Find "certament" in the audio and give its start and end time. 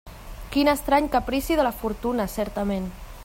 2.39-2.89